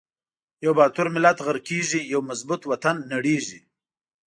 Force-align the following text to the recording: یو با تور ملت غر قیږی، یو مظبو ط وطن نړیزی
یو 0.65 0.71
با 0.77 0.85
تور 0.95 1.07
ملت 1.15 1.37
غر 1.45 1.57
قیږی، 1.67 2.01
یو 2.13 2.21
مظبو 2.29 2.55
ط 2.61 2.61
وطن 2.71 2.95
نړیزی 3.13 3.59